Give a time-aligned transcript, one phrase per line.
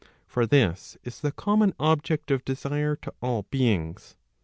[0.25, 4.15] For this isrthe Common object of desire to all beings.